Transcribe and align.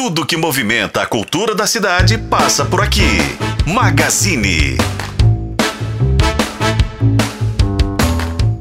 Tudo 0.00 0.24
que 0.24 0.36
movimenta 0.36 1.02
a 1.02 1.06
cultura 1.06 1.56
da 1.56 1.66
cidade 1.66 2.16
passa 2.16 2.64
por 2.64 2.80
aqui. 2.80 3.18
Magazine. 3.66 4.76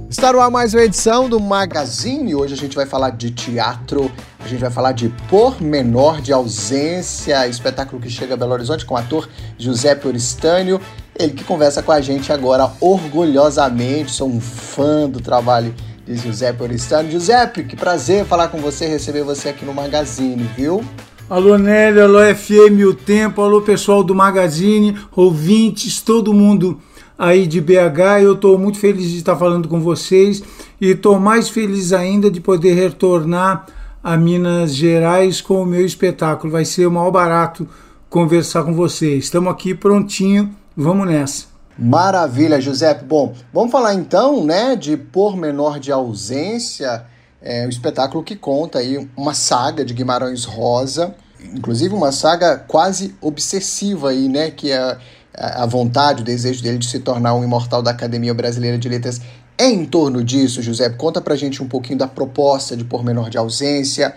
Está 0.10 0.34
no 0.34 0.42
ar 0.42 0.50
mais 0.50 0.73
uma 0.73 0.81
edição 0.81 1.29
do 1.29 1.39
Magazine. 1.39 2.34
Hoje 2.34 2.55
a 2.55 2.58
gente 2.58 2.76
vai 2.76 2.88
falar 2.88 3.12
de 3.12 3.29
teatro, 3.29 4.12
a 4.44 4.47
gente 4.47 4.60
vai 4.60 4.71
falar 4.71 4.94
de 4.94 5.10
Pormenor 5.29 6.21
de 6.21 6.34
Ausência, 6.34 7.48
espetáculo 7.48 8.02
que 8.02 8.10
chega 8.10 8.34
a 8.34 8.38
Belo 8.38 8.54
Horizonte 8.54 8.84
com 8.84 8.96
o 8.96 8.98
ator 8.98 9.30
Giuseppe 9.60 10.08
Oristânio. 10.08 10.82
Ele 11.16 11.34
que 11.34 11.44
conversa 11.44 11.84
com 11.84 11.92
a 11.92 12.02
gente 12.02 12.34
agora 12.34 12.72
orgulhosamente. 12.82 14.12
Sou 14.12 14.28
um 14.28 14.42
fã 14.42 15.08
do 15.08 15.22
trabalho 15.22 15.76
de 16.04 16.18
Giuseppe 16.18 16.64
Oristânio. 16.64 17.12
Giuseppe, 17.12 17.64
que 17.64 17.76
prazer 17.76 18.26
falar 18.26 18.48
com 18.48 18.58
você, 18.58 18.88
receber 18.88 19.22
você 19.22 19.50
aqui 19.50 19.64
no 19.64 19.74
Magazine, 19.76 20.50
viu? 20.58 20.84
Alô 21.30 21.57
Nélio, 21.57 22.05
alô 22.05 22.20
FM 22.34 22.88
O 22.89 22.94
Tempo, 22.94 23.41
alô 23.41 23.62
pessoal 23.62 24.02
do 24.02 24.16
Magazine, 24.16 24.98
ouvintes, 25.13 26.00
todo 26.00 26.34
mundo 26.34 26.80
aí 27.20 27.45
de 27.45 27.59
BH. 27.59 28.22
Eu 28.22 28.36
estou 28.36 28.58
muito 28.58 28.77
feliz 28.80 29.09
de 29.09 29.17
estar 29.17 29.36
falando 29.36 29.67
com 29.67 29.81
vocês 29.81 30.41
e 30.80 30.91
estou 30.91 31.20
mais 31.20 31.50
feliz 31.50 31.91
ainda 31.91 32.31
de 32.31 32.40
poder 32.40 32.76
retornar 32.76 33.66
a 34.02 34.16
Minas 34.16 34.73
Gerais 34.73 35.41
com 35.41 35.62
o 35.62 35.66
meu 35.66 35.86
espetáculo. 35.86 36.53
Vai 36.53 36.63
ser 36.63 36.88
o 36.88 36.91
maior 36.91 37.12
barato 37.12 37.67
conversar 38.09 38.64
com 38.64 38.73
vocês. 38.73 39.25
Estamos 39.25 39.52
aqui 39.52 39.73
prontinho, 39.73 40.55
vamos 40.78 41.08
nessa. 41.08 41.48
Maravilha, 41.78 42.62
Giuseppe. 42.62 43.03
Bom, 43.03 43.36
vamos 43.53 43.73
falar 43.73 43.95
então, 43.95 44.45
né, 44.45 44.78
de 44.78 44.95
Pormenor 44.95 45.78
de 45.78 45.91
Ausência 45.91 47.05
é 47.50 47.66
um 47.66 47.70
espetáculo 47.70 48.22
que 48.26 48.36
conta 48.36 48.80
aí 48.80 49.10
uma 49.16 49.34
saga 49.34 49.86
de 49.86 49.94
Guimarães 49.94 50.44
Rosa, 50.44 51.16
inclusive 51.54 51.96
uma 51.96 52.12
saga 52.12 52.58
quase 52.58 53.16
obsessiva 53.22 54.10
aí, 54.10 54.28
né, 54.28 54.52
que 54.52 54.70
é 54.70 54.98
a 55.34 55.66
vontade, 55.66 56.23
o 56.23 56.26
desejo 56.26 56.62
dele 56.62 56.78
de 56.78 56.88
se 56.88 57.00
tornar 57.00 57.36
um 57.36 57.44
imortal 57.45 57.81
da 57.81 57.92
Academia 57.92 58.34
Brasileira 58.34 58.78
de 58.78 58.89
Letras. 58.89 59.22
É 59.58 59.70
em 59.70 59.86
torno 59.86 60.26
disso, 60.26 60.62
José? 60.62 60.89
Conta 60.89 61.22
pra 61.22 61.38
gente 61.38 61.64
um 61.64 61.67
pouquinho 61.70 61.98
da 61.98 62.08
proposta 62.08 62.76
de 62.76 62.84
Pormenor 62.84 63.30
de 63.30 63.38
Ausência, 63.38 64.14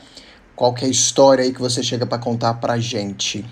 qual 0.57 0.75
que 0.75 0.85
é 0.85 0.89
a 0.89 0.91
história 0.91 1.45
aí 1.45 1.53
que 1.53 1.61
você 1.61 1.85
chega 1.85 2.05
para 2.05 2.19
contar 2.19 2.55
pra 2.55 2.79
gente. 2.79 3.45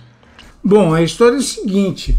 Bom, 0.64 0.92
a 0.92 1.02
história 1.02 1.36
é 1.36 1.38
o 1.38 1.42
seguinte, 1.42 2.18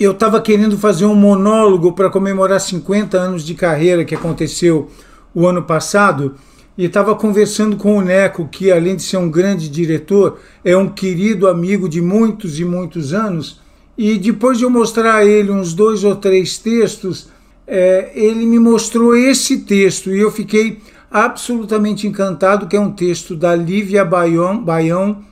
eu 0.00 0.10
estava 0.10 0.40
querendo 0.40 0.76
fazer 0.76 1.06
um 1.06 1.14
monólogo 1.14 1.92
para 1.92 2.10
comemorar 2.10 2.60
50 2.60 3.16
anos 3.16 3.44
de 3.44 3.54
carreira 3.54 4.04
que 4.04 4.16
aconteceu 4.16 4.90
o 5.32 5.46
ano 5.46 5.62
passado, 5.62 6.34
e 6.76 6.84
estava 6.84 7.14
conversando 7.14 7.76
com 7.76 7.98
o 7.98 8.00
Neco, 8.00 8.48
que 8.48 8.72
além 8.72 8.96
de 8.96 9.02
ser 9.02 9.18
um 9.18 9.30
grande 9.30 9.68
diretor, 9.68 10.38
é 10.64 10.76
um 10.76 10.88
querido 10.88 11.46
amigo 11.46 11.88
de 11.88 12.00
muitos 12.00 12.58
e 12.58 12.64
muitos 12.64 13.12
anos. 13.12 13.60
E 13.96 14.18
depois 14.18 14.58
de 14.58 14.64
eu 14.64 14.70
mostrar 14.70 15.16
a 15.16 15.24
ele 15.24 15.50
uns 15.50 15.74
dois 15.74 16.02
ou 16.02 16.16
três 16.16 16.56
textos, 16.56 17.28
é, 17.66 18.10
ele 18.14 18.46
me 18.46 18.58
mostrou 18.58 19.14
esse 19.14 19.58
texto 19.58 20.10
e 20.10 20.20
eu 20.20 20.30
fiquei 20.30 20.78
absolutamente 21.10 22.06
encantado, 22.06 22.66
que 22.66 22.76
é 22.76 22.80
um 22.80 22.90
texto 22.90 23.36
da 23.36 23.54
Lívia 23.54 24.04
Baião, 24.04 24.62
Baião 24.62 25.22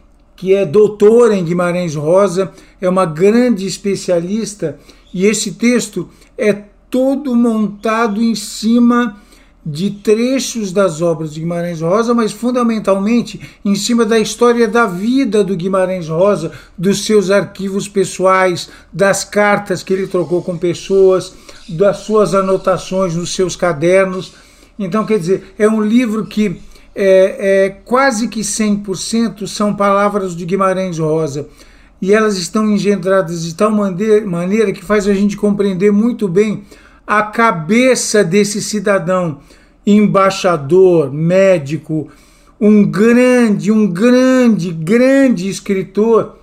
que 0.41 0.55
é 0.55 0.65
doutora 0.65 1.37
em 1.37 1.45
Guimarães 1.45 1.95
Rosa, 1.95 2.51
é 2.81 2.89
uma 2.89 3.05
grande 3.05 3.67
especialista, 3.67 4.79
e 5.13 5.27
esse 5.27 5.53
texto 5.53 6.09
é 6.39 6.55
todo 6.89 7.37
montado 7.37 8.23
em 8.23 8.35
cima 8.35 9.19
de 9.65 9.91
trechos 9.91 10.73
das 10.73 11.03
obras 11.03 11.35
de 11.35 11.41
Guimarães 11.41 11.81
Rosa, 11.81 12.15
mas 12.15 12.33
fundamentalmente 12.33 13.41
em 13.65 13.75
cima 13.75 14.07
da 14.07 14.19
história 14.19 14.67
da 14.67 14.87
vida 14.87 15.45
do 15.45 15.55
Guimarães 15.55 16.09
Rosa, 16.09 16.53
dos 16.77 17.05
seus 17.05 17.31
arquivos 17.31 17.87
pessoais, 17.87 18.71
das 18.93 19.23
cartas 19.23 19.83
que 19.83 19.93
ele 19.93 20.07
trocou 20.07 20.43
com 20.43 20.57
pessoas, 20.57 21.35
das 21.69 21.99
suas 21.99 22.35
anotações 22.35 23.15
nos 23.15 23.35
seus 23.35 23.55
cadernos. 23.55 24.33
Então, 24.79 25.05
quer 25.05 25.19
dizer, 25.19 25.55
é 25.59 25.69
um 25.69 25.83
livro 25.83 26.25
que 26.25 26.59
é, 26.95 27.67
é 27.67 27.71
quase 27.85 28.29
que 28.29 28.41
100% 28.41 29.47
são 29.47 29.75
palavras 29.75 30.35
de 30.35 30.47
Guimarães 30.47 30.99
Rosa. 30.99 31.49
E 32.01 32.15
elas 32.15 32.39
estão 32.39 32.67
engendradas 32.67 33.45
de 33.45 33.55
tal 33.55 33.71
maneira 33.71 34.73
que 34.73 34.83
faz 34.83 35.07
a 35.07 35.13
gente 35.13 35.37
compreender 35.37 35.93
muito 35.93 36.27
bem 36.27 36.65
a 37.11 37.23
cabeça 37.25 38.23
desse 38.23 38.63
cidadão, 38.63 39.41
embaixador, 39.85 41.13
médico, 41.13 42.09
um 42.61 42.85
grande, 42.85 43.73
um 43.73 43.89
grande, 43.89 44.71
grande 44.71 45.49
escritor, 45.49 46.37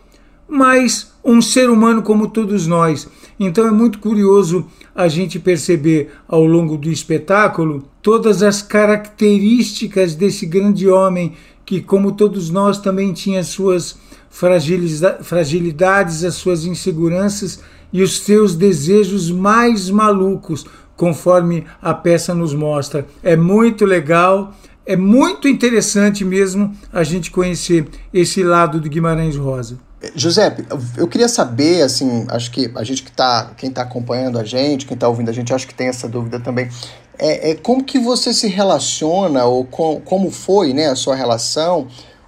mas 0.45 1.13
um 1.23 1.41
ser 1.41 1.69
humano 1.69 2.01
como 2.01 2.27
todos 2.27 2.67
nós. 2.67 3.07
Então 3.39 3.65
é 3.65 3.71
muito 3.71 3.99
curioso 3.99 4.65
a 4.93 5.07
gente 5.07 5.39
perceber 5.39 6.09
ao 6.27 6.43
longo 6.43 6.75
do 6.75 6.91
espetáculo 6.91 7.85
todas 8.01 8.43
as 8.43 8.61
características 8.61 10.15
desse 10.15 10.45
grande 10.45 10.89
homem 10.89 11.31
que, 11.65 11.79
como 11.79 12.11
todos 12.11 12.49
nós, 12.49 12.77
também 12.77 13.13
tinha 13.13 13.41
suas 13.41 13.97
fragilidades, 14.29 16.25
as 16.25 16.35
suas 16.35 16.65
inseguranças 16.65 17.63
e 17.91 18.01
os 18.01 18.19
seus 18.19 18.55
desejos 18.55 19.31
mais 19.31 19.89
malucos, 19.89 20.65
conforme 20.95 21.65
a 21.81 21.93
peça 21.93 22.33
nos 22.33 22.53
mostra. 22.53 23.05
É 23.23 23.35
muito 23.35 23.85
legal, 23.85 24.53
é 24.85 24.95
muito 24.95 25.47
interessante 25.47 26.25
mesmo 26.25 26.73
a 26.91 27.03
gente 27.03 27.29
conhecer 27.29 27.87
esse 28.13 28.43
lado 28.43 28.79
do 28.79 28.89
Guimarães 28.89 29.35
Rosa. 29.35 29.77
Giuseppe, 30.15 30.63
eu 30.95 31.07
queria 31.07 31.27
saber, 31.27 31.81
assim, 31.81 32.25
acho 32.29 32.51
que 32.51 32.71
a 32.75 32.83
gente 32.83 33.03
que 33.03 33.11
tá, 33.11 33.51
quem 33.57 33.69
está 33.69 33.81
acompanhando 33.81 34.37
a 34.37 34.43
gente, 34.43 34.85
quem 34.85 34.93
está 34.93 35.07
ouvindo 35.07 35.29
a 35.29 35.33
gente, 35.33 35.53
acho 35.53 35.67
que 35.67 35.73
tem 35.73 35.87
essa 35.87 36.07
dúvida 36.07 36.39
também. 36.39 36.69
É, 37.17 37.51
é 37.51 37.55
como 37.55 37.83
que 37.83 37.97
você 37.97 38.31
se 38.31 38.47
relaciona 38.47 39.45
ou 39.45 39.65
com, 39.65 39.99
como 40.01 40.29
foi, 40.29 40.71
né, 40.71 40.87
a 40.87 40.95
sua 40.95 41.15
relação 41.15 41.87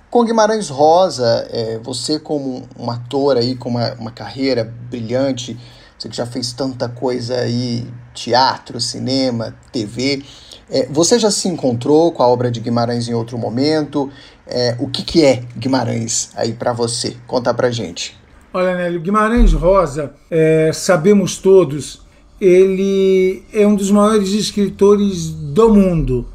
com 0.10 0.24
Guimarães 0.24 0.70
Rosa, 0.70 1.48
é, 1.52 1.80
você 1.84 2.20
como 2.20 2.68
um 2.78 2.90
ator 2.90 3.38
aí 3.38 3.56
com 3.56 3.70
uma, 3.70 3.94
uma 3.94 4.12
carreira 4.12 4.74
brilhante, 4.90 5.58
você 5.98 6.10
que 6.10 6.16
já 6.16 6.26
fez 6.26 6.52
tanta 6.52 6.90
coisa 6.90 7.36
aí, 7.36 7.86
teatro, 8.14 8.80
cinema, 8.80 9.56
TV, 9.72 10.24
é, 10.70 10.88
você 10.88 11.20
já 11.20 11.30
se 11.30 11.48
encontrou 11.48 12.12
com 12.12 12.24
a 12.24 12.28
obra 12.28 12.50
de 12.50 12.60
Guimarães 12.60 13.08
em 13.08 13.14
outro 13.14 13.38
momento? 13.38 14.10
É, 14.48 14.76
o 14.80 14.88
que, 14.88 15.04
que 15.04 15.26
é 15.26 15.44
Guimarães 15.58 16.32
aí 16.36 16.54
para 16.54 16.74
você? 16.74 17.16
Conta 17.28 17.54
pra 17.54 17.70
gente. 17.70 18.18
Olha, 18.52 18.76
Nélio, 18.76 19.00
Guimarães 19.00 19.54
Rosa, 19.54 20.14
é, 20.32 20.72
sabemos 20.74 21.38
todos, 21.38 22.02
ele 22.42 23.44
é 23.54 23.68
um 23.68 23.76
dos 23.76 23.92
maiores 23.92 24.30
escritores 24.30 25.30
do 25.30 25.70
mundo. 25.74 26.28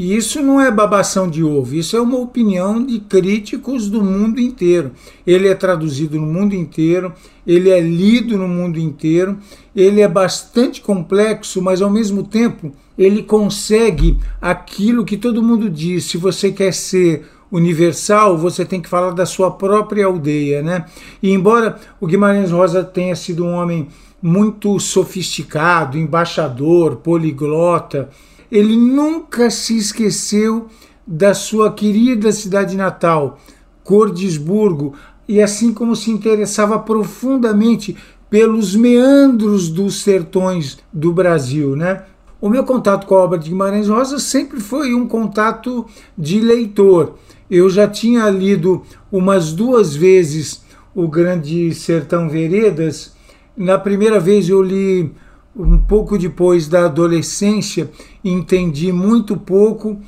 E 0.00 0.14
isso 0.14 0.40
não 0.40 0.60
é 0.60 0.70
babação 0.70 1.28
de 1.28 1.42
ovo, 1.42 1.74
isso 1.74 1.96
é 1.96 2.00
uma 2.00 2.18
opinião 2.18 2.86
de 2.86 3.00
críticos 3.00 3.90
do 3.90 4.00
mundo 4.00 4.38
inteiro. 4.38 4.92
Ele 5.26 5.48
é 5.48 5.56
traduzido 5.56 6.20
no 6.20 6.26
mundo 6.26 6.54
inteiro, 6.54 7.12
ele 7.44 7.68
é 7.68 7.80
lido 7.80 8.38
no 8.38 8.46
mundo 8.46 8.78
inteiro, 8.78 9.36
ele 9.74 10.00
é 10.00 10.06
bastante 10.06 10.80
complexo, 10.80 11.60
mas 11.60 11.82
ao 11.82 11.90
mesmo 11.90 12.22
tempo 12.22 12.70
ele 12.96 13.24
consegue 13.24 14.16
aquilo 14.40 15.04
que 15.04 15.16
todo 15.16 15.42
mundo 15.42 15.68
diz: 15.68 16.04
se 16.04 16.16
você 16.16 16.52
quer 16.52 16.72
ser 16.72 17.26
universal, 17.50 18.38
você 18.38 18.64
tem 18.64 18.80
que 18.80 18.88
falar 18.88 19.10
da 19.10 19.26
sua 19.26 19.50
própria 19.50 20.06
aldeia, 20.06 20.62
né? 20.62 20.84
E 21.20 21.32
embora 21.32 21.76
o 22.00 22.06
Guimarães 22.06 22.52
Rosa 22.52 22.84
tenha 22.84 23.16
sido 23.16 23.44
um 23.44 23.52
homem 23.52 23.88
muito 24.22 24.78
sofisticado, 24.78 25.98
embaixador, 25.98 26.98
poliglota, 26.98 28.08
ele 28.50 28.76
nunca 28.76 29.50
se 29.50 29.76
esqueceu 29.76 30.68
da 31.06 31.34
sua 31.34 31.72
querida 31.72 32.30
cidade 32.32 32.76
natal, 32.76 33.38
Cordisburgo, 33.82 34.94
e 35.26 35.40
assim 35.42 35.72
como 35.72 35.94
se 35.94 36.10
interessava 36.10 36.78
profundamente 36.78 37.96
pelos 38.30 38.74
meandros 38.76 39.68
dos 39.68 40.02
sertões 40.02 40.78
do 40.92 41.12
Brasil, 41.12 41.74
né? 41.74 42.04
O 42.40 42.48
meu 42.48 42.62
contato 42.64 43.06
com 43.06 43.14
a 43.16 43.24
obra 43.24 43.38
de 43.38 43.48
Guimarães 43.48 43.88
Rosa 43.88 44.18
sempre 44.18 44.60
foi 44.60 44.94
um 44.94 45.08
contato 45.08 45.86
de 46.16 46.40
leitor. 46.40 47.14
Eu 47.50 47.68
já 47.68 47.88
tinha 47.88 48.28
lido 48.30 48.82
umas 49.10 49.52
duas 49.52 49.96
vezes 49.96 50.62
o 50.94 51.08
Grande 51.08 51.74
Sertão 51.74 52.28
Veredas. 52.28 53.12
Na 53.56 53.78
primeira 53.78 54.20
vez 54.20 54.48
eu 54.48 54.62
li 54.62 55.10
um 55.56 55.78
pouco 55.78 56.18
depois 56.18 56.68
da 56.68 56.84
adolescência, 56.84 57.90
entendi 58.24 58.92
muito 58.92 59.36
pouco, 59.36 59.98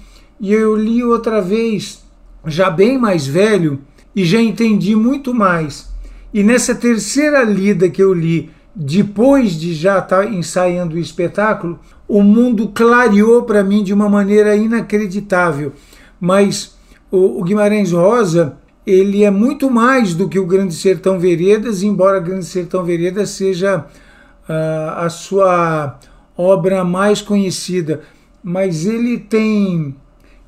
e 0.41 0.53
eu 0.53 0.77
li 0.77 1.03
outra 1.03 1.41
vez, 1.41 2.03
já 2.47 2.71
bem 2.71 2.99
mais 2.99 3.27
velho, 3.27 3.81
e 4.15 4.25
já 4.25 4.41
entendi 4.41 4.95
muito 4.95 5.35
mais. 5.35 5.89
E 6.33 6.43
nessa 6.43 6.75
terceira 6.75 7.43
lida 7.43 7.89
que 7.89 8.03
eu 8.03 8.13
li, 8.13 8.51
depois 8.75 9.53
de 9.53 9.75
já 9.75 9.99
estar 9.99 10.25
tá 10.25 10.27
ensaiando 10.27 10.95
o 10.95 10.99
espetáculo, 10.99 11.79
o 12.07 12.23
mundo 12.23 12.69
clareou 12.69 13.43
para 13.43 13.63
mim 13.63 13.83
de 13.83 13.93
uma 13.93 14.09
maneira 14.09 14.55
inacreditável. 14.57 15.73
Mas 16.21 16.77
o, 17.11 17.43
Guimarães 17.43 17.93
Rosa, 17.93 18.57
ele 18.87 19.25
é 19.25 19.31
muito 19.31 19.71
mais 19.71 20.15
do 20.15 20.29
que 20.29 20.39
o 20.39 20.47
Grande 20.47 20.75
Sertão 20.75 21.19
Veredas, 21.19 21.83
embora 21.83 22.21
Grande 22.21 22.45
Sertão 22.45 22.85
Veredas 22.85 23.31
seja 23.31 23.87
a 24.97 25.09
sua 25.09 25.99
obra 26.37 26.85
mais 26.85 27.21
conhecida, 27.23 28.01
mas 28.43 28.87
ele 28.87 29.19
tem 29.19 29.95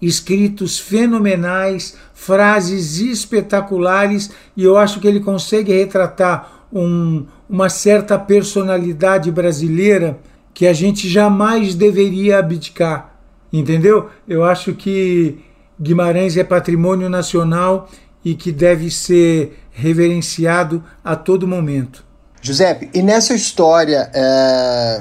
escritos 0.00 0.78
fenomenais, 0.78 1.96
frases 2.12 2.98
espetaculares, 2.98 4.30
e 4.56 4.64
eu 4.64 4.76
acho 4.76 4.98
que 4.98 5.06
ele 5.06 5.20
consegue 5.20 5.72
retratar 5.72 6.66
um, 6.72 7.24
uma 7.48 7.68
certa 7.68 8.18
personalidade 8.18 9.30
brasileira 9.30 10.18
que 10.52 10.66
a 10.66 10.72
gente 10.72 11.08
jamais 11.08 11.74
deveria 11.74 12.38
abdicar, 12.38 13.14
entendeu? 13.52 14.10
Eu 14.26 14.44
acho 14.44 14.74
que 14.74 15.38
Guimarães 15.80 16.36
é 16.36 16.44
patrimônio 16.44 17.08
nacional 17.08 17.88
e 18.24 18.34
que 18.34 18.50
deve 18.50 18.90
ser 18.90 19.58
reverenciado 19.70 20.82
a 21.04 21.14
todo 21.16 21.46
momento. 21.46 22.04
Giuseppe, 22.44 22.90
e 22.92 23.02
nessa 23.02 23.34
história 23.34 24.10
é, 24.12 25.00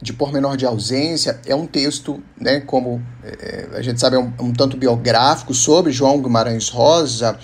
de 0.00 0.12
pormenor 0.12 0.56
de 0.56 0.64
ausência, 0.64 1.40
é 1.44 1.52
um 1.52 1.66
texto, 1.66 2.22
né, 2.40 2.60
como 2.60 3.02
é, 3.24 3.68
a 3.72 3.82
gente 3.82 3.98
sabe, 3.98 4.14
é 4.14 4.18
um, 4.20 4.32
um, 4.38 4.52
tanto 4.52 4.76
biográfico 4.76 5.52
sobre 5.52 5.90
João 5.90 6.22
Guimarães 6.22 6.68
Rosa. 6.68 7.36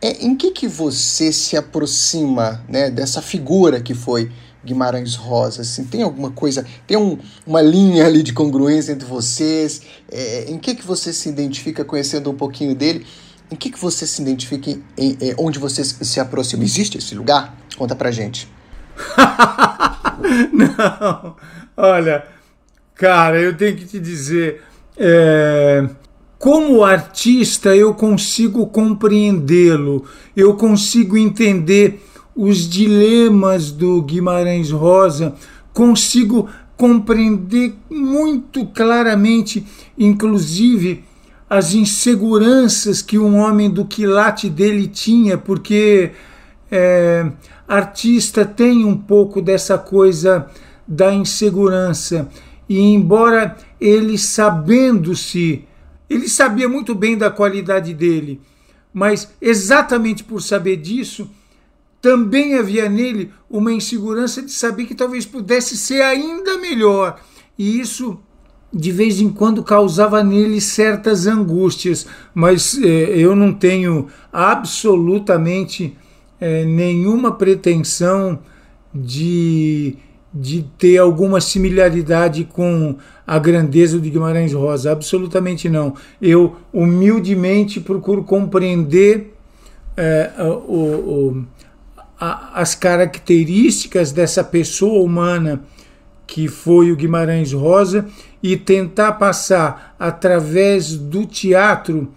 É, 0.00 0.24
em 0.24 0.34
que, 0.34 0.52
que 0.52 0.66
você 0.66 1.30
se 1.34 1.54
aproxima 1.54 2.64
né, 2.66 2.90
dessa 2.90 3.20
figura 3.20 3.78
que 3.78 3.92
foi 3.92 4.32
Guimarães 4.64 5.16
Rosa? 5.16 5.60
Assim, 5.60 5.84
tem 5.84 6.02
alguma 6.02 6.30
coisa, 6.30 6.64
tem 6.86 6.96
um, 6.96 7.18
uma 7.46 7.60
linha 7.60 8.06
ali 8.06 8.22
de 8.22 8.32
congruência 8.32 8.92
entre 8.92 9.06
vocês? 9.06 9.82
É, 10.10 10.46
em 10.48 10.56
que, 10.56 10.74
que 10.74 10.86
você 10.86 11.12
se 11.12 11.28
identifica 11.28 11.84
conhecendo 11.84 12.30
um 12.30 12.34
pouquinho 12.34 12.74
dele? 12.74 13.06
Em 13.50 13.56
que, 13.56 13.68
que 13.70 13.78
você 13.78 14.06
se 14.06 14.22
identifica, 14.22 14.70
em, 14.70 14.80
em, 14.96 15.34
onde 15.36 15.58
você 15.58 15.84
se 15.84 16.18
aproxima? 16.18 16.64
Existe 16.64 16.96
esse 16.96 17.14
lugar? 17.14 17.54
Conta 17.76 17.94
pra 17.94 18.10
gente. 18.10 18.56
Não, 20.52 21.36
olha, 21.76 22.24
cara, 22.94 23.40
eu 23.40 23.56
tenho 23.56 23.76
que 23.76 23.84
te 23.84 23.98
dizer, 23.98 24.62
é, 24.96 25.88
como 26.38 26.84
artista 26.84 27.74
eu 27.74 27.94
consigo 27.94 28.66
compreendê-lo, 28.66 30.04
eu 30.36 30.54
consigo 30.54 31.16
entender 31.16 32.04
os 32.34 32.68
dilemas 32.68 33.72
do 33.72 34.00
Guimarães 34.02 34.70
Rosa, 34.70 35.34
consigo 35.72 36.48
compreender 36.76 37.74
muito 37.90 38.64
claramente, 38.66 39.66
inclusive, 39.98 41.04
as 41.50 41.74
inseguranças 41.74 43.02
que 43.02 43.18
um 43.18 43.36
homem 43.38 43.68
do 43.68 43.84
quilate 43.84 44.48
dele 44.48 44.86
tinha, 44.86 45.36
porque 45.36 46.12
é, 46.70 47.30
artista 47.68 48.46
tem 48.46 48.84
um 48.84 48.96
pouco 48.96 49.42
dessa 49.42 49.76
coisa 49.76 50.46
da 50.86 51.12
insegurança. 51.12 52.28
E 52.66 52.80
embora 52.80 53.56
ele 53.78 54.16
sabendo-se, 54.16 55.64
ele 56.08 56.28
sabia 56.28 56.68
muito 56.68 56.94
bem 56.94 57.16
da 57.16 57.30
qualidade 57.30 57.92
dele, 57.92 58.40
mas 58.92 59.30
exatamente 59.40 60.24
por 60.24 60.40
saber 60.40 60.76
disso, 60.76 61.30
também 62.00 62.54
havia 62.54 62.88
nele 62.88 63.30
uma 63.50 63.72
insegurança 63.72 64.40
de 64.40 64.52
saber 64.52 64.86
que 64.86 64.94
talvez 64.94 65.26
pudesse 65.26 65.76
ser 65.76 66.00
ainda 66.02 66.56
melhor. 66.58 67.20
E 67.58 67.80
isso, 67.80 68.18
de 68.72 68.92
vez 68.92 69.20
em 69.20 69.28
quando, 69.28 69.62
causava 69.64 70.22
nele 70.22 70.60
certas 70.60 71.26
angústias, 71.26 72.06
mas 72.34 72.78
eh, 72.80 73.14
eu 73.16 73.34
não 73.34 73.52
tenho 73.52 74.06
absolutamente 74.32 75.96
eh, 76.40 76.64
nenhuma 76.64 77.32
pretensão 77.32 78.38
de, 78.94 79.96
de 80.32 80.62
ter 80.78 80.98
alguma 80.98 81.40
similaridade 81.40 82.44
com 82.44 82.96
a 83.26 83.38
grandeza 83.38 84.00
de 84.00 84.10
Guimarães 84.10 84.52
Rosa. 84.52 84.92
Absolutamente 84.92 85.68
não. 85.68 85.94
Eu 86.20 86.56
humildemente 86.72 87.80
procuro 87.80 88.24
compreender 88.24 89.34
eh, 89.96 90.30
o, 90.38 90.74
o 90.74 91.44
a, 92.20 92.60
as 92.60 92.74
características 92.74 94.12
dessa 94.12 94.42
pessoa 94.42 95.02
humana 95.02 95.62
que 96.26 96.46
foi 96.46 96.92
o 96.92 96.96
Guimarães 96.96 97.52
Rosa 97.52 98.06
e 98.42 98.56
tentar 98.56 99.12
passar 99.12 99.94
através 99.98 100.94
do 100.94 101.24
teatro 101.24 102.12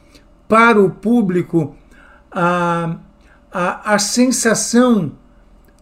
para 0.47 0.81
o 0.81 0.89
público 0.89 1.75
a, 2.29 2.97
a, 3.51 3.95
a 3.95 3.99
sensação 3.99 5.11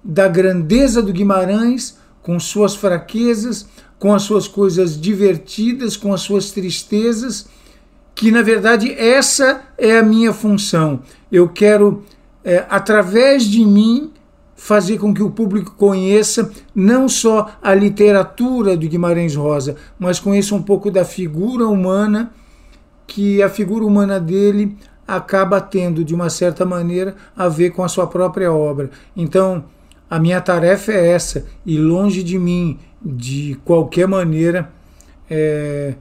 da 0.04 0.28
grandeza 0.28 1.02
do 1.02 1.14
Guimarães 1.14 1.98
com 2.22 2.40
suas 2.40 2.76
fraquezas, 2.76 3.68
com 3.98 4.14
as 4.14 4.24
suas 4.24 4.48
coisas 4.48 5.00
divertidas, 5.00 5.98
com 5.98 6.14
as 6.14 6.22
suas 6.22 6.52
tristezas, 6.52 7.48
que 8.16 8.32
na 8.32 8.42
verdade 8.42 8.92
essa 8.94 9.62
é 9.78 9.98
a 9.98 10.04
minha 10.04 10.34
função. 10.34 11.02
Eu 11.32 11.50
quero 11.50 12.04
é, 12.44 12.66
através 12.70 13.44
de 13.44 13.66
mim, 13.66 14.12
fazer 14.56 14.98
com 14.98 15.14
que 15.14 15.24
o 15.24 15.32
público 15.32 15.74
conheça 15.78 16.52
não 16.76 17.08
só 17.08 17.52
a 17.62 17.74
literatura 17.74 18.76
do 18.76 18.88
Guimarães 18.88 19.36
Rosa, 19.36 19.76
mas 19.98 20.20
conheça 20.20 20.54
um 20.54 20.62
pouco 20.62 20.92
da 20.92 21.06
figura 21.06 21.68
humana, 21.68 22.32
que 23.08 23.42
a 23.42 23.50
figura 23.50 23.86
humana 23.86 24.20
dele 24.20 24.78
acaba 25.16 25.60
tendo, 25.60 26.04
de 26.04 26.14
uma 26.14 26.30
certa 26.30 26.66
maneira, 26.66 27.16
a 27.36 27.48
ver 27.48 27.72
com 27.72 27.84
a 27.84 27.88
sua 27.88 28.08
própria 28.08 28.52
obra. 28.52 28.90
Então, 29.16 29.66
a 30.10 30.20
minha 30.20 30.42
tarefa 30.42 30.92
é 30.92 31.10
essa, 31.12 31.46
e 31.66 31.78
longe 31.78 32.24
de 32.24 32.38
mim, 32.38 32.80
de 33.02 33.60
qualquer 33.64 34.08
maneira, 34.08 34.72
é, 35.30 35.94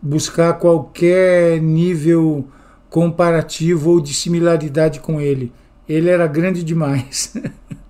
buscar 0.00 0.54
qualquer 0.54 1.60
nível 1.60 2.46
comparativo 2.88 3.90
ou 3.90 4.00
de 4.00 4.14
similaridade 4.14 5.00
com 5.00 5.20
ele 5.20 5.52
ele 5.88 6.10
era 6.10 6.26
grande 6.26 6.62
demais. 6.62 7.32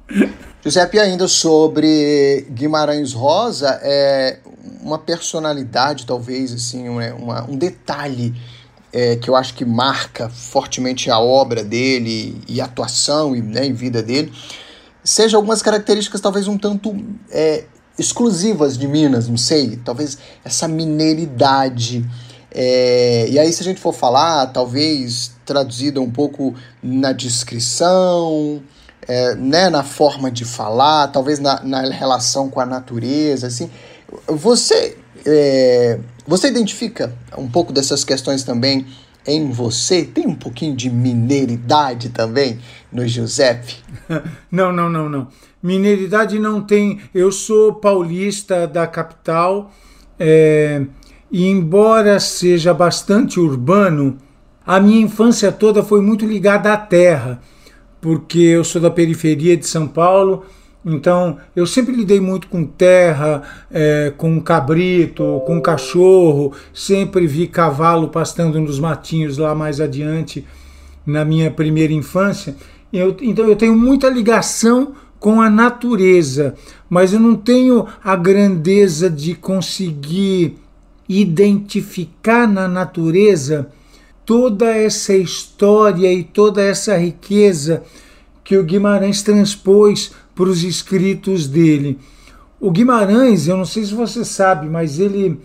Giuseppe, 0.63 0.99
ainda 0.99 1.29
sobre 1.29 2.47
Guimarães 2.51 3.13
Rosa, 3.13 3.79
é 3.83 4.41
uma 4.83 4.99
personalidade, 4.99 6.07
talvez, 6.07 6.53
assim, 6.53 6.89
uma, 6.89 7.49
um 7.49 7.57
detalhe 7.57 8.35
é, 8.97 9.15
que 9.15 9.29
eu 9.29 9.37
acho 9.37 9.53
que 9.53 9.63
marca 9.63 10.31
fortemente 10.31 11.11
a 11.11 11.19
obra 11.19 11.63
dele 11.63 12.41
e 12.49 12.63
a 12.63 12.65
atuação 12.65 13.37
e 13.37 13.43
né, 13.43 13.69
vida 13.69 14.03
dele, 14.03 14.33
seja 15.05 15.37
algumas 15.37 15.61
características 15.61 16.19
talvez 16.19 16.49
um 16.49 16.57
tanto 16.57 16.97
é, 17.31 17.65
exclusivas 17.99 18.79
de 18.79 18.89
Minas, 18.89 19.29
não 19.29 19.37
sei, 19.37 19.79
talvez 19.85 20.17
essa 20.43 20.67
mineiridade. 20.67 22.09
É, 22.51 23.27
e 23.29 23.39
aí, 23.39 23.53
se 23.53 23.61
a 23.61 23.65
gente 23.65 23.79
for 23.79 23.93
falar, 23.93 24.47
talvez 24.47 25.33
traduzida 25.45 26.01
um 26.01 26.11
pouco 26.11 26.55
na 26.83 27.13
descrição, 27.13 28.63
é, 29.07 29.35
né, 29.35 29.69
na 29.69 29.83
forma 29.83 30.31
de 30.31 30.47
falar, 30.47 31.09
talvez 31.09 31.39
na, 31.39 31.63
na 31.63 31.83
relação 31.83 32.49
com 32.49 32.61
a 32.61 32.65
natureza, 32.65 33.47
assim. 33.47 33.71
Você, 34.27 34.97
é, 35.27 35.99
você 36.27 36.49
identifica 36.49 37.15
um 37.37 37.49
pouco 37.49 37.73
dessas 37.73 38.05
questões 38.05 38.43
também 38.43 38.87
em 39.27 39.51
você? 39.51 40.05
Tem 40.05 40.27
um 40.27 40.35
pouquinho 40.35 40.75
de 40.75 40.91
mineiridade 40.91 42.11
também 42.11 42.59
no 42.93 43.07
Giuseppe? 43.07 43.77
Não, 44.51 44.73
não, 44.73 44.89
não, 44.89 45.09
não. 45.09 45.29
Mineiridade 45.63 46.39
não 46.39 46.63
tem. 46.63 47.01
Eu 47.13 47.33
sou 47.33 47.75
paulista 47.75 48.69
da 48.69 48.87
capital 48.87 49.73
é, 50.19 50.83
e, 51.31 51.47
embora 51.47 52.21
seja 52.21 52.73
bastante 52.73 53.41
urbano, 53.41 54.17
a 54.65 54.81
minha 54.81 55.01
infância 55.01 55.51
toda 55.53 55.83
foi 55.83 56.01
muito 56.01 56.25
ligada 56.25 56.73
à 56.73 56.77
terra, 56.77 57.41
porque 58.01 58.39
eu 58.39 58.65
sou 58.65 58.81
da 58.81 58.91
periferia 58.91 59.57
de 59.57 59.67
São 59.67 59.89
Paulo, 59.89 60.45
então 60.87 61.39
eu 61.57 61.67
sempre 61.67 61.97
lidei 61.97 62.21
muito 62.21 62.47
com 62.47 62.65
terra, 62.65 63.43
é, 63.73 64.13
com 64.17 64.41
cabrito, 64.41 65.43
com 65.45 65.61
cachorro, 65.61 66.53
sempre 66.73 67.27
vi 67.27 67.49
cavalo 67.49 68.09
pastando 68.09 68.61
nos 68.61 68.79
matinhos 68.79 69.37
lá 69.37 69.53
mais 69.53 69.81
adiante 69.81 70.47
na 71.05 71.25
minha 71.25 71.51
primeira 71.51 71.93
infância. 71.93 72.55
Eu, 72.93 73.17
então 73.21 73.47
eu 73.47 73.57
tenho 73.57 73.77
muita 73.77 74.09
ligação 74.09 74.95
com 75.19 75.41
a 75.41 75.51
natureza, 75.51 76.55
mas 76.89 77.13
eu 77.13 77.19
não 77.19 77.35
tenho 77.35 77.85
a 78.05 78.15
grandeza 78.15 79.11
de 79.11 79.35
conseguir 79.35 80.57
identificar 81.09 82.47
na 82.47 82.69
natureza 82.69 83.69
toda 84.25 84.67
essa 84.67 85.15
história 85.15 86.13
e 86.13 86.23
toda 86.23 86.63
essa 86.63 86.97
riqueza 86.97 87.83
que 88.45 88.57
o 88.57 88.63
Guimarães 88.63 89.23
transpôs 89.23 90.13
para 90.37 90.49
os 90.49 90.63
escritos 90.63 91.49
dele. 91.49 91.99
O 92.61 92.71
Guimarães, 92.71 93.49
eu 93.49 93.57
não 93.57 93.65
sei 93.65 93.85
se 93.85 93.95
você 93.95 94.25
sabe, 94.25 94.69
mas 94.69 95.01
ele 95.01 95.41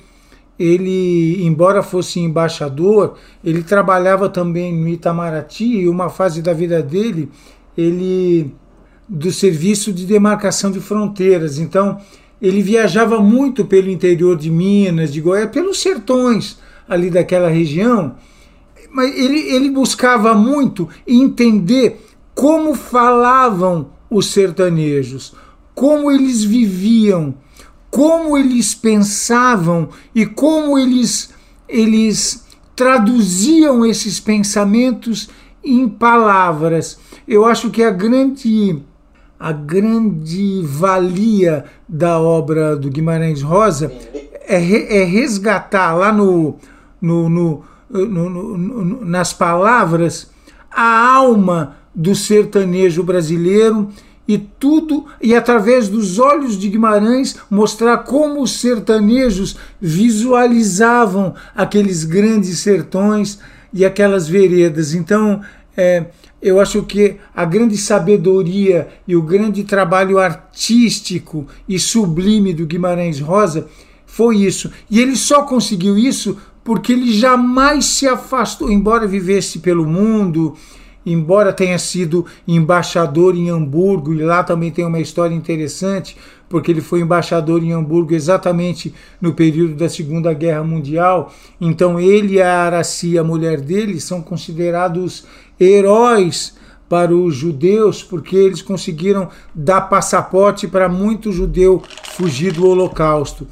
ele, 0.59 1.43
embora 1.43 1.81
fosse 1.81 2.19
embaixador, 2.19 3.15
ele 3.43 3.63
trabalhava 3.63 4.29
também 4.29 4.71
no 4.71 4.87
Itamaraty 4.87 5.65
e 5.65 5.89
uma 5.89 6.07
fase 6.07 6.39
da 6.39 6.53
vida 6.53 6.83
dele, 6.83 7.31
ele 7.75 8.53
do 9.09 9.31
serviço 9.31 9.91
de 9.91 10.05
demarcação 10.05 10.69
de 10.69 10.79
fronteiras. 10.79 11.57
Então, 11.57 11.99
ele 12.39 12.61
viajava 12.61 13.19
muito 13.19 13.65
pelo 13.65 13.89
interior 13.89 14.37
de 14.37 14.51
Minas, 14.51 15.11
de 15.11 15.19
Goiás, 15.19 15.49
pelos 15.49 15.79
sertões 15.79 16.59
ali 16.87 17.09
daquela 17.09 17.49
região, 17.49 18.15
mas 18.91 19.17
ele, 19.17 19.39
ele 19.39 19.71
buscava 19.71 20.35
muito 20.35 20.87
entender 21.07 22.05
como 22.35 22.75
falavam 22.75 23.89
os 24.11 24.27
sertanejos, 24.27 25.33
como 25.73 26.11
eles 26.11 26.43
viviam, 26.43 27.33
como 27.89 28.37
eles 28.37 28.75
pensavam 28.75 29.87
e 30.13 30.25
como 30.25 30.77
eles, 30.77 31.33
eles 31.67 32.45
traduziam 32.75 33.85
esses 33.85 34.19
pensamentos 34.19 35.29
em 35.63 35.87
palavras. 35.87 36.99
Eu 37.25 37.45
acho 37.45 37.69
que 37.69 37.81
a 37.81 37.91
grande 37.91 38.83
a 39.39 39.51
grande 39.51 40.61
valia 40.63 41.65
da 41.89 42.19
obra 42.19 42.75
do 42.75 42.91
Guimarães 42.91 43.41
Rosa 43.41 43.91
é, 44.13 45.01
é 45.01 45.03
resgatar 45.03 45.95
lá 45.95 46.11
no, 46.11 46.57
no, 47.01 47.27
no, 47.27 47.63
no, 47.89 49.03
nas 49.03 49.33
palavras 49.33 50.29
a 50.69 51.15
alma 51.15 51.77
do 51.93 52.15
sertanejo 52.15 53.03
brasileiro 53.03 53.89
e 54.27 54.37
tudo, 54.37 55.05
e 55.21 55.35
através 55.35 55.89
dos 55.89 56.19
olhos 56.19 56.57
de 56.57 56.69
Guimarães 56.69 57.35
mostrar 57.49 57.97
como 57.99 58.41
os 58.41 58.59
sertanejos 58.59 59.57
visualizavam 59.79 61.33
aqueles 61.55 62.03
grandes 62.03 62.59
sertões 62.59 63.39
e 63.73 63.83
aquelas 63.83 64.27
veredas. 64.27 64.93
Então, 64.93 65.41
é, 65.75 66.05
eu 66.41 66.59
acho 66.59 66.83
que 66.83 67.17
a 67.35 67.45
grande 67.45 67.77
sabedoria 67.77 68.87
e 69.07 69.15
o 69.15 69.21
grande 69.21 69.63
trabalho 69.63 70.17
artístico 70.17 71.47
e 71.67 71.77
sublime 71.77 72.53
do 72.53 72.65
Guimarães 72.65 73.19
Rosa 73.19 73.67
foi 74.05 74.37
isso. 74.37 74.71
E 74.89 74.99
ele 74.99 75.15
só 75.15 75.43
conseguiu 75.43 75.97
isso 75.97 76.37
porque 76.63 76.93
ele 76.93 77.11
jamais 77.11 77.85
se 77.85 78.07
afastou, 78.07 78.71
embora 78.71 79.07
vivesse 79.07 79.59
pelo 79.59 79.85
mundo 79.85 80.55
embora 81.05 81.53
tenha 81.53 81.77
sido 81.79 82.25
embaixador 82.47 83.35
em 83.35 83.49
Hamburgo, 83.49 84.13
e 84.13 84.21
lá 84.21 84.43
também 84.43 84.71
tem 84.71 84.85
uma 84.85 84.99
história 84.99 85.33
interessante, 85.33 86.15
porque 86.47 86.69
ele 86.69 86.81
foi 86.81 86.99
embaixador 86.99 87.63
em 87.63 87.71
Hamburgo 87.71 88.13
exatamente 88.13 88.93
no 89.19 89.33
período 89.33 89.75
da 89.75 89.87
Segunda 89.87 90.33
Guerra 90.33 90.63
Mundial. 90.63 91.33
Então 91.59 91.99
ele 91.99 92.35
e 92.35 92.41
a 92.41 92.63
Araci, 92.63 93.17
a 93.17 93.23
mulher 93.23 93.61
dele, 93.61 93.99
são 94.01 94.21
considerados 94.21 95.25
heróis 95.59 96.55
para 96.89 97.15
os 97.15 97.33
judeus, 97.33 98.03
porque 98.03 98.35
eles 98.35 98.61
conseguiram 98.61 99.29
dar 99.55 99.81
passaporte 99.81 100.67
para 100.67 100.89
muito 100.89 101.31
judeu 101.31 101.81
fugir 102.11 102.51
do 102.51 102.67
Holocausto. 102.67 103.47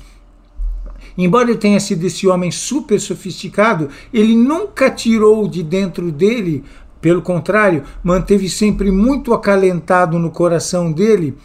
Embora 1.18 1.50
ele 1.50 1.58
tenha 1.58 1.79
sido 1.79 2.06
esse 2.06 2.27
homem 2.27 2.51
super 2.51 3.00
sofisticado, 3.00 3.89
ele 4.13 4.36
nunca 4.36 4.89
tirou 4.89 5.48
de 5.48 5.63
dentro 5.63 6.12
dele 6.12 6.65
pelo 7.01 7.22
contrário, 7.22 7.84
manteve 8.03 8.50
sempre 8.50 8.91
muito 8.91 9.34
acalentado 9.34 10.20
no 10.20 10.32
coração 10.32 10.91
dele 10.91 11.38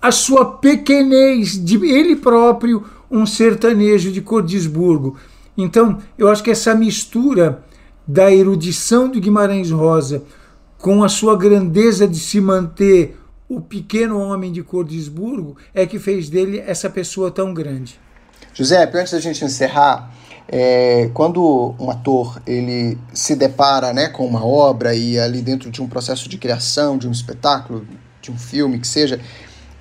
a 0.00 0.12
sua 0.12 0.44
pequenez 0.44 1.62
de 1.62 1.76
ele 1.86 2.16
próprio, 2.16 2.84
um 3.10 3.26
sertanejo 3.26 4.12
de 4.12 4.20
Cordisburgo. 4.20 5.16
Então, 5.56 5.98
eu 6.16 6.28
acho 6.28 6.42
que 6.42 6.50
essa 6.50 6.74
mistura 6.74 7.64
da 8.06 8.32
erudição 8.32 9.10
de 9.10 9.20
Guimarães 9.20 9.70
Rosa 9.70 10.22
com 10.78 11.02
a 11.02 11.08
sua 11.08 11.36
grandeza 11.36 12.06
de 12.06 12.18
se 12.18 12.40
manter 12.40 13.18
o 13.48 13.60
pequeno 13.60 14.20
homem 14.20 14.52
de 14.52 14.62
Cordisburgo 14.62 15.56
é 15.74 15.86
que 15.86 15.98
fez 15.98 16.28
dele 16.28 16.62
essa 16.64 16.88
pessoa 16.88 17.30
tão 17.30 17.52
grande. 17.52 17.98
José, 18.54 18.90
antes 18.94 19.12
da 19.12 19.20
gente 19.20 19.44
encerrar, 19.44 20.12
é, 20.50 21.10
quando 21.12 21.74
um 21.78 21.90
ator 21.90 22.40
ele 22.46 22.96
se 23.12 23.36
depara 23.36 23.92
né, 23.92 24.08
com 24.08 24.26
uma 24.26 24.44
obra 24.44 24.94
e 24.94 25.18
ali 25.18 25.42
dentro 25.42 25.70
de 25.70 25.82
um 25.82 25.88
processo 25.88 26.28
de 26.28 26.38
criação, 26.38 26.96
de 26.96 27.06
um 27.06 27.12
espetáculo, 27.12 27.86
de 28.20 28.30
um 28.30 28.38
filme 28.38 28.78
que 28.78 28.86
seja, 28.86 29.20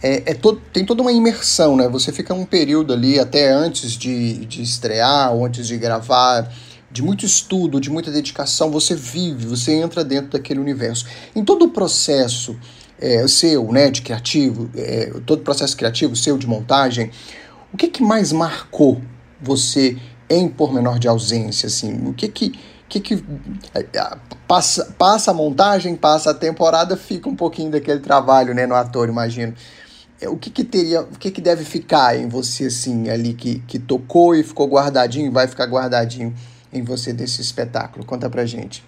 é, 0.03 0.31
é 0.31 0.33
todo, 0.33 0.62
tem 0.74 0.86
toda 0.86 1.01
uma 1.01 1.12
imersão, 1.12 1.75
né? 1.75 1.88
Você 1.88 2.12
fica 2.12 2.33
um 2.33 2.45
período 2.45 2.93
ali 2.93 3.19
até 3.19 3.50
antes 3.50 3.93
de, 3.93 4.45
de 4.45 4.62
estrear 4.62 5.33
ou 5.33 5.45
antes 5.45 5.65
de 5.67 5.77
gravar, 5.77 6.51
de 6.91 7.01
muito 7.01 7.25
estudo, 7.25 7.79
de 7.79 7.89
muita 7.89 8.12
dedicação, 8.12 8.69
você 8.69 8.93
vive, 8.93 9.45
você 9.45 9.74
entra 9.74 10.03
dentro 10.03 10.31
daquele 10.31 10.59
universo. 10.59 11.05
Em 11.36 11.43
todo 11.43 11.65
o 11.65 11.69
processo 11.69 12.57
é, 13.00 13.27
seu, 13.27 13.71
né, 13.71 13.89
de 13.89 14.01
criativo, 14.01 14.69
é, 14.75 15.12
todo 15.25 15.39
o 15.39 15.43
processo 15.43 15.75
criativo 15.77 16.15
seu 16.15 16.38
de 16.38 16.47
montagem, 16.47 17.12
o 17.74 17.77
que, 17.77 17.88
que 17.88 18.03
mais 18.03 18.31
marcou 18.31 19.01
você 19.41 19.97
em 20.29 20.48
pormenor 20.48 21.00
de 21.00 21.07
ausência, 21.07 21.67
assim? 21.67 22.07
O 22.07 22.13
que 22.13 22.27
que, 22.27 22.60
que, 22.89 23.00
que 23.00 23.24
é, 23.74 23.79
é, 23.79 24.17
passa, 24.48 24.93
passa 24.98 25.31
a 25.31 25.34
montagem, 25.34 25.96
passa 25.96 26.31
a 26.31 26.34
temporada, 26.34 26.98
fica 26.98 27.29
um 27.29 27.36
pouquinho 27.36 27.72
daquele 27.72 28.00
trabalho, 28.00 28.53
né, 28.53 28.65
no 28.65 28.75
ator, 28.75 29.07
imagino. 29.07 29.53
É, 30.19 30.27
o 30.27 30.36
que 30.36 30.50
que 30.50 30.63
teria, 30.63 31.01
o 31.01 31.17
que 31.17 31.31
que 31.31 31.41
deve 31.41 31.63
ficar 31.63 32.17
em 32.17 32.27
você, 32.27 32.65
assim, 32.65 33.10
ali, 33.10 33.34
que, 33.34 33.60
que 33.60 33.77
tocou 33.77 34.36
e 34.36 34.43
ficou 34.43 34.67
guardadinho, 34.67 35.31
vai 35.31 35.48
ficar 35.48 35.65
guardadinho 35.65 36.34
em 36.74 36.84
você 36.84 37.13
desse 37.13 37.41
espetáculo? 37.41 38.05
Conta 38.05 38.29
pra 38.29 38.46
gente. 38.46 38.84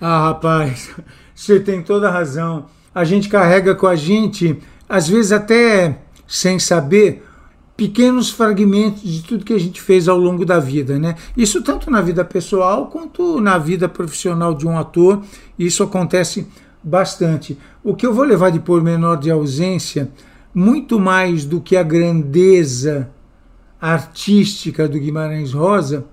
Ah, 0.00 0.28
rapaz, 0.28 0.90
você 1.34 1.60
tem 1.60 1.82
toda 1.82 2.08
a 2.08 2.12
razão. 2.12 2.66
A 2.94 3.04
gente 3.04 3.28
carrega 3.28 3.74
com 3.74 3.86
a 3.86 3.96
gente, 3.96 4.58
às 4.88 5.08
vezes 5.08 5.32
até 5.32 5.98
sem 6.26 6.58
saber, 6.60 7.24
pequenos 7.80 8.28
fragmentos 8.28 9.00
de 9.00 9.22
tudo 9.22 9.42
que 9.42 9.54
a 9.54 9.58
gente 9.58 9.80
fez 9.80 10.06
ao 10.06 10.18
longo 10.18 10.44
da 10.44 10.60
vida, 10.60 10.98
né? 10.98 11.14
Isso 11.34 11.62
tanto 11.62 11.90
na 11.90 12.02
vida 12.02 12.22
pessoal 12.22 12.88
quanto 12.88 13.40
na 13.40 13.56
vida 13.56 13.88
profissional 13.88 14.52
de 14.52 14.68
um 14.68 14.78
ator, 14.78 15.22
isso 15.58 15.82
acontece 15.82 16.46
bastante. 16.84 17.56
O 17.82 17.96
que 17.96 18.04
eu 18.04 18.12
vou 18.12 18.26
levar 18.26 18.50
de 18.50 18.60
pormenor 18.60 19.16
de 19.16 19.30
ausência, 19.30 20.10
muito 20.54 21.00
mais 21.00 21.46
do 21.46 21.58
que 21.58 21.74
a 21.74 21.82
grandeza 21.82 23.08
artística 23.80 24.86
do 24.86 25.00
Guimarães 25.00 25.54
Rosa, 25.54 26.04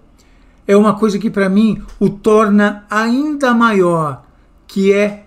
é 0.65 0.77
uma 0.77 0.97
coisa 0.97 1.19
que 1.19 1.29
para 1.29 1.49
mim 1.49 1.83
o 1.99 2.09
torna 2.09 2.85
ainda 2.89 3.53
maior, 3.53 4.23
que 4.65 4.93
é 4.93 5.25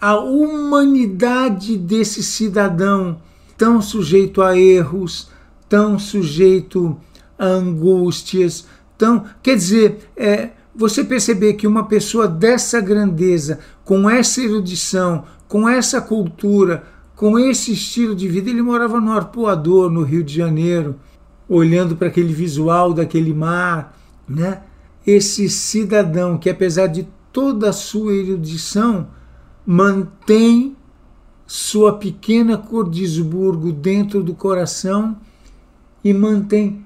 a 0.00 0.18
humanidade 0.18 1.78
desse 1.78 2.24
cidadão 2.24 3.20
tão 3.56 3.80
sujeito 3.80 4.42
a 4.42 4.58
erros, 4.58 5.35
tão 5.68 5.98
sujeito 5.98 6.96
a 7.38 7.46
angústias, 7.46 8.66
tão. 8.96 9.24
Quer 9.42 9.56
dizer, 9.56 10.10
é, 10.16 10.50
você 10.74 11.04
perceber 11.04 11.54
que 11.54 11.66
uma 11.66 11.86
pessoa 11.86 12.28
dessa 12.28 12.80
grandeza, 12.80 13.60
com 13.84 14.08
essa 14.08 14.42
erudição, 14.42 15.24
com 15.48 15.68
essa 15.68 16.00
cultura, 16.00 16.84
com 17.14 17.38
esse 17.38 17.72
estilo 17.72 18.14
de 18.14 18.28
vida, 18.28 18.50
ele 18.50 18.62
morava 18.62 19.00
no 19.00 19.12
Arpoador, 19.12 19.90
no 19.90 20.02
Rio 20.02 20.22
de 20.22 20.34
Janeiro, 20.34 20.96
olhando 21.48 21.96
para 21.96 22.08
aquele 22.08 22.32
visual 22.32 22.92
daquele 22.92 23.32
mar, 23.32 23.96
né? 24.28 24.62
Esse 25.06 25.48
cidadão 25.48 26.36
que, 26.36 26.50
apesar 26.50 26.88
de 26.88 27.06
toda 27.32 27.70
a 27.70 27.72
sua 27.72 28.12
erudição, 28.12 29.08
mantém 29.64 30.76
sua 31.46 31.92
pequena 31.96 32.58
Cordisburgo 32.58 33.72
dentro 33.72 34.22
do 34.22 34.34
coração 34.34 35.16
e 36.06 36.14
mantém 36.14 36.84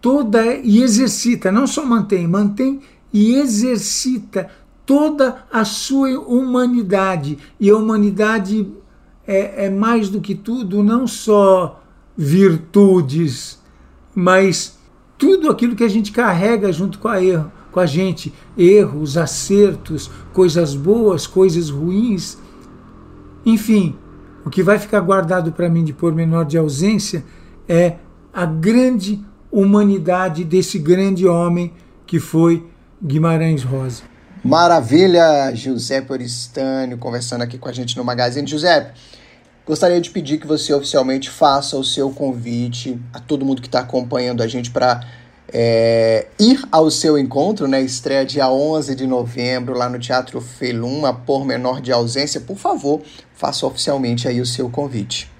toda 0.00 0.54
e 0.54 0.80
exercita, 0.80 1.50
não 1.50 1.66
só 1.66 1.84
mantém, 1.84 2.28
mantém 2.28 2.80
e 3.12 3.34
exercita 3.34 4.48
toda 4.86 5.44
a 5.52 5.64
sua 5.64 6.10
humanidade. 6.20 7.36
E 7.58 7.68
a 7.68 7.76
humanidade 7.76 8.72
é, 9.26 9.66
é 9.66 9.70
mais 9.70 10.08
do 10.08 10.20
que 10.20 10.36
tudo, 10.36 10.84
não 10.84 11.04
só 11.04 11.82
virtudes, 12.16 13.60
mas 14.14 14.78
tudo 15.18 15.50
aquilo 15.50 15.74
que 15.74 15.82
a 15.82 15.88
gente 15.88 16.12
carrega 16.12 16.72
junto 16.72 17.00
com 17.00 17.08
a 17.08 17.20
erro, 17.20 17.50
com 17.72 17.80
a 17.80 17.86
gente, 17.86 18.32
erros, 18.56 19.16
acertos, 19.16 20.08
coisas 20.32 20.76
boas, 20.76 21.26
coisas 21.26 21.70
ruins. 21.70 22.38
Enfim, 23.44 23.96
o 24.44 24.48
que 24.48 24.62
vai 24.62 24.78
ficar 24.78 25.00
guardado 25.00 25.50
para 25.50 25.68
mim 25.68 25.82
de 25.82 25.92
pormenor 25.92 26.44
de 26.44 26.56
ausência 26.56 27.24
é 27.68 27.96
a 28.40 28.46
grande 28.46 29.22
humanidade 29.52 30.44
desse 30.44 30.78
grande 30.78 31.28
homem 31.28 31.74
que 32.06 32.18
foi 32.18 32.66
Guimarães 33.04 33.62
Rosa. 33.62 34.04
Maravilha, 34.42 35.54
Giuseppe 35.54 36.10
Oristânio, 36.10 36.96
conversando 36.96 37.42
aqui 37.42 37.58
com 37.58 37.68
a 37.68 37.72
gente 37.72 37.94
no 37.98 38.02
Magazine. 38.02 38.48
Giuseppe, 38.48 38.98
gostaria 39.66 40.00
de 40.00 40.08
pedir 40.08 40.38
que 40.38 40.46
você 40.46 40.72
oficialmente 40.72 41.28
faça 41.28 41.76
o 41.76 41.84
seu 41.84 42.08
convite 42.12 42.98
a 43.12 43.20
todo 43.20 43.44
mundo 43.44 43.60
que 43.60 43.68
está 43.68 43.80
acompanhando 43.80 44.42
a 44.42 44.46
gente 44.46 44.70
para 44.70 45.06
é, 45.52 46.26
ir 46.38 46.66
ao 46.72 46.90
seu 46.90 47.18
encontro, 47.18 47.68
né? 47.68 47.82
Estreia 47.82 48.24
dia 48.24 48.50
11 48.50 48.94
de 48.94 49.06
novembro 49.06 49.76
lá 49.76 49.86
no 49.86 49.98
Teatro 49.98 50.40
Feluma, 50.40 51.12
por 51.12 51.44
menor 51.44 51.82
de 51.82 51.92
ausência. 51.92 52.40
Por 52.40 52.56
favor, 52.56 53.02
faça 53.34 53.66
oficialmente 53.66 54.26
aí 54.26 54.40
o 54.40 54.46
seu 54.46 54.70
convite. 54.70 55.30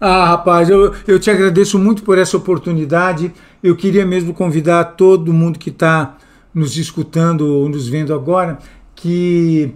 Ah, 0.00 0.24
rapaz, 0.24 0.70
eu, 0.70 0.94
eu 1.06 1.20
te 1.20 1.30
agradeço 1.30 1.78
muito 1.78 2.02
por 2.02 2.16
essa 2.16 2.36
oportunidade. 2.36 3.32
Eu 3.62 3.76
queria 3.76 4.06
mesmo 4.06 4.32
convidar 4.32 4.82
todo 4.96 5.32
mundo 5.32 5.58
que 5.58 5.68
está 5.68 6.16
nos 6.54 6.76
escutando 6.76 7.42
ou 7.42 7.68
nos 7.68 7.86
vendo 7.86 8.14
agora 8.14 8.58
que, 8.94 9.72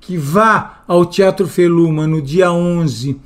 que 0.00 0.16
vá 0.16 0.82
ao 0.86 1.04
Teatro 1.04 1.48
Feluma 1.48 2.06
no 2.06 2.22
dia 2.22 2.50
11 2.50 3.20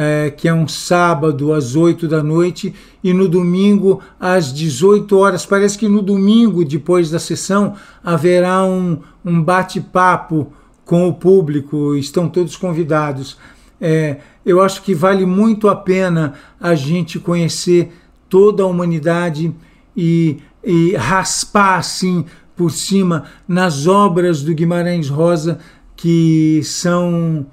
é, 0.00 0.30
que 0.30 0.46
é 0.46 0.54
um 0.54 0.68
sábado 0.68 1.52
às 1.52 1.74
8 1.74 2.06
da 2.06 2.22
noite, 2.22 2.72
e 3.02 3.12
no 3.12 3.28
domingo 3.28 4.00
às 4.20 4.54
18 4.54 5.18
horas. 5.18 5.44
Parece 5.44 5.76
que 5.76 5.88
no 5.88 6.00
domingo, 6.00 6.64
depois 6.64 7.10
da 7.10 7.18
sessão, 7.18 7.74
haverá 8.04 8.62
um, 8.62 9.00
um 9.24 9.42
bate-papo 9.42 10.52
com 10.84 11.08
o 11.08 11.14
público, 11.14 11.96
estão 11.96 12.28
todos 12.28 12.56
convidados. 12.56 13.36
É, 13.80 14.16
eu 14.44 14.60
acho 14.60 14.82
que 14.82 14.94
vale 14.94 15.24
muito 15.24 15.68
a 15.68 15.76
pena 15.76 16.34
a 16.60 16.74
gente 16.74 17.18
conhecer 17.18 17.92
toda 18.28 18.62
a 18.62 18.66
humanidade 18.66 19.54
e, 19.96 20.38
e 20.64 20.94
raspar 20.96 21.78
assim 21.78 22.24
por 22.56 22.70
cima 22.70 23.24
nas 23.46 23.86
obras 23.86 24.42
do 24.42 24.52
Guimarães 24.52 25.08
Rosa 25.08 25.60
que 25.96 26.60
são 26.64 27.46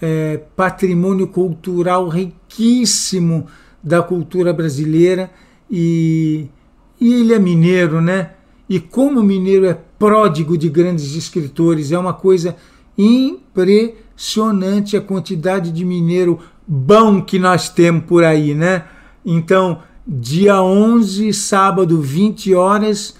é, 0.00 0.40
patrimônio 0.56 1.26
cultural 1.28 2.08
riquíssimo 2.08 3.46
da 3.82 4.02
cultura 4.02 4.52
brasileira 4.52 5.30
e, 5.70 6.48
e 7.00 7.14
ele 7.14 7.34
é 7.34 7.38
mineiro, 7.38 8.00
né? 8.00 8.32
E 8.68 8.78
como 8.78 9.22
mineiro 9.22 9.66
é 9.66 9.78
pródigo 9.98 10.56
de 10.56 10.68
grandes 10.68 11.14
escritores, 11.14 11.92
é 11.92 11.98
uma 11.98 12.12
coisa 12.12 12.56
impressionante 12.96 14.02
a 14.96 15.00
quantidade 15.00 15.72
de 15.72 15.84
mineiro 15.84 16.38
bom 16.66 17.20
que 17.20 17.38
nós 17.38 17.68
temos 17.68 18.04
por 18.04 18.24
aí, 18.24 18.54
né? 18.54 18.84
Então, 19.24 19.80
dia 20.06 20.62
11, 20.62 21.32
sábado, 21.32 22.00
20 22.00 22.54
horas, 22.54 23.14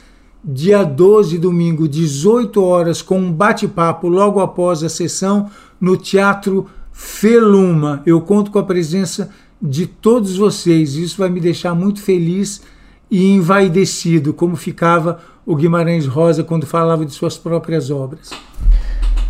dia 0.44 0.82
12, 0.84 1.38
domingo, 1.38 1.88
18 1.88 2.62
horas, 2.62 3.02
com 3.02 3.18
um 3.18 3.32
bate-papo 3.32 4.08
logo 4.08 4.40
após 4.40 4.82
a 4.82 4.88
sessão 4.88 5.50
no 5.80 5.96
Teatro 5.96 6.66
Feluma. 6.92 8.02
Eu 8.06 8.20
conto 8.20 8.50
com 8.50 8.58
a 8.58 8.64
presença 8.64 9.30
de 9.60 9.86
todos 9.86 10.36
vocês. 10.36 10.96
Isso 10.96 11.18
vai 11.18 11.28
me 11.28 11.40
deixar 11.40 11.74
muito 11.74 12.00
feliz 12.00 12.62
e 13.10 13.30
envaidecido, 13.32 14.32
como 14.32 14.56
ficava 14.56 15.20
o 15.44 15.54
Guimarães 15.54 16.06
Rosa 16.06 16.42
quando 16.42 16.66
falava 16.66 17.04
de 17.04 17.12
suas 17.12 17.36
próprias 17.36 17.90
obras. 17.90 18.30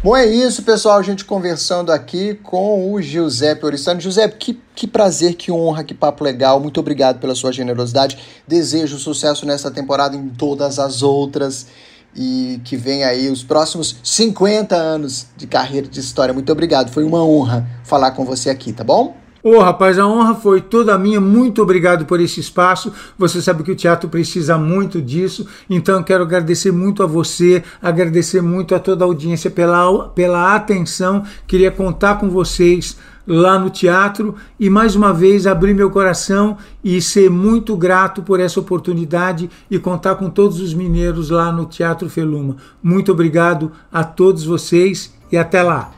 Bom, 0.03 0.17
é 0.17 0.27
isso, 0.27 0.65
pessoal. 0.65 0.99
A 0.99 1.03
gente 1.03 1.25
conversando 1.25 1.93
aqui 1.93 2.35
com 2.43 2.93
o 2.93 3.01
Giuseppe 3.01 3.65
Oristano. 3.65 4.01
Giuseppe, 4.01 4.35
que, 4.37 4.61
que 4.75 4.89
prazer, 4.89 5.35
que 5.35 5.53
honra, 5.53 5.85
que 5.85 5.95
papo 5.95 6.25
legal. 6.25 6.59
Muito 6.59 6.81
obrigado 6.81 7.21
pela 7.21 7.37
sua 7.37 7.53
generosidade. 7.53 8.19
Desejo 8.45 8.99
sucesso 8.99 9.47
nessa 9.47 9.71
temporada 9.71 10.17
em 10.17 10.29
todas 10.29 10.81
as 10.81 11.05
outras 11.05 11.69
e 12.17 12.61
que 12.65 12.77
vem 12.77 13.05
aí 13.05 13.31
os 13.31 13.45
próximos 13.45 13.97
50 14.03 14.75
anos 14.75 15.27
de 15.37 15.47
carreira 15.47 15.87
de 15.87 16.01
história. 16.01 16.35
Muito 16.35 16.51
obrigado, 16.51 16.91
foi 16.91 17.05
uma 17.05 17.25
honra 17.25 17.65
falar 17.85 18.11
com 18.11 18.25
você 18.25 18.51
aqui, 18.51 18.73
tá 18.73 18.83
bom? 18.83 19.22
Ô 19.45 19.57
oh, 19.57 19.59
rapaz, 19.59 19.99
a 19.99 20.07
honra 20.07 20.37
foi 20.37 20.61
toda 20.61 20.97
minha. 20.97 21.21
Muito 21.21 21.61
obrigado 21.61 22.05
por 22.07 22.21
esse 22.21 22.39
espaço. 22.39 22.93
Você 23.19 23.43
sabe 23.43 23.65
que 23.65 23.73
o 23.73 23.77
teatro 23.77 24.09
precisa 24.09 24.57
muito 24.57 25.03
disso. 25.03 25.47
Então 25.69 26.01
quero 26.03 26.23
agradecer 26.23 26.71
muito 26.71 27.03
a 27.03 27.07
você, 27.07 27.65
agradecer 27.81 28.41
muito 28.41 28.73
a 28.73 28.79
toda 28.79 29.05
a 29.05 29.07
audiência 29.07 29.51
pela, 29.51 30.09
pela 30.11 30.55
atenção. 30.55 31.25
Queria 31.45 31.73
contar 31.73 32.21
com 32.21 32.31
vocês 32.31 32.97
lá 33.27 33.59
no 33.59 33.69
teatro 33.69 34.37
e 34.59 34.71
mais 34.71 34.95
uma 34.95 35.13
vez 35.13 35.47
abrir 35.47 35.75
meu 35.75 35.91
coração 35.91 36.57
e 36.83 37.01
ser 37.03 37.29
muito 37.29 37.77
grato 37.77 38.23
por 38.23 38.39
essa 38.39 38.61
oportunidade 38.61 39.51
e 39.69 39.77
contar 39.77 40.17
com 40.17 40.31
todos 40.31 40.61
os 40.61 40.73
mineiros 40.73 41.31
lá 41.31 41.51
no 41.51 41.67
Teatro 41.67 42.09
Feluma. 42.09 42.57
Muito 42.81 43.11
obrigado 43.11 43.73
a 43.93 44.05
todos 44.05 44.45
vocês 44.45 45.13
e 45.31 45.37
até 45.37 45.63
lá. 45.63 45.93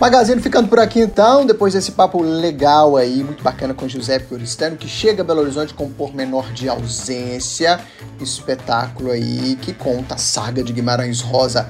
Magazine 0.00 0.40
ficando 0.40 0.66
por 0.66 0.78
aqui 0.78 0.98
então, 0.98 1.44
depois 1.44 1.74
desse 1.74 1.92
papo 1.92 2.22
legal 2.22 2.96
aí, 2.96 3.22
muito 3.22 3.44
bacana 3.44 3.74
com 3.74 3.86
Giuseppe 3.86 4.32
Oristano, 4.32 4.74
que 4.74 4.88
chega 4.88 5.20
a 5.20 5.24
Belo 5.24 5.42
Horizonte 5.42 5.74
com 5.74 5.90
Pormenor 5.90 6.50
de 6.54 6.70
Ausência, 6.70 7.78
espetáculo 8.18 9.10
aí 9.10 9.58
que 9.60 9.74
conta 9.74 10.14
a 10.14 10.18
saga 10.18 10.64
de 10.64 10.72
Guimarães 10.72 11.20
Rosa 11.20 11.68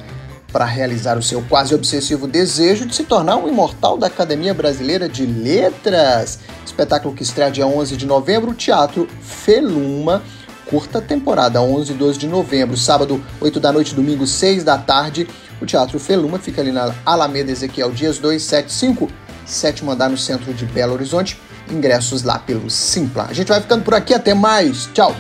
para 0.52 0.64
realizar 0.64 1.18
o 1.18 1.22
seu 1.22 1.42
quase 1.42 1.74
obsessivo 1.74 2.28
desejo 2.28 2.86
de 2.86 2.94
se 2.94 3.02
tornar 3.02 3.34
um 3.34 3.48
imortal 3.48 3.98
da 3.98 4.06
Academia 4.06 4.54
Brasileira 4.54 5.08
de 5.08 5.26
Letras. 5.26 6.38
Espetáculo 6.64 7.12
que 7.12 7.24
estreia 7.24 7.50
dia 7.50 7.66
11 7.66 7.96
de 7.96 8.06
novembro, 8.06 8.54
Teatro 8.54 9.08
Feluma, 9.20 10.22
curta 10.66 11.00
temporada, 11.00 11.60
11 11.60 11.90
e 11.90 11.94
12 11.96 12.16
de 12.16 12.28
novembro, 12.28 12.76
sábado, 12.76 13.20
8 13.40 13.58
da 13.58 13.72
noite, 13.72 13.92
domingo, 13.92 14.24
6 14.24 14.62
da 14.62 14.78
tarde. 14.78 15.26
O 15.60 15.66
Teatro 15.66 15.98
Feluma 15.98 16.38
fica 16.38 16.60
ali 16.60 16.72
na 16.72 16.94
Alameda 17.04 17.50
Ezequiel 17.50 17.90
Dias 17.90 18.18
275, 18.18 19.10
sétimo 19.44 19.90
andar 19.90 20.08
no 20.08 20.16
centro 20.16 20.52
de 20.54 20.64
Belo 20.64 20.94
Horizonte. 20.94 21.38
Ingressos 21.70 22.22
lá 22.22 22.38
pelo 22.38 22.68
Simpla. 22.68 23.26
A 23.28 23.32
gente 23.32 23.48
vai 23.48 23.60
ficando 23.60 23.84
por 23.84 23.94
aqui, 23.94 24.14
até 24.14 24.34
mais. 24.34 24.86
Tchau! 24.92 25.14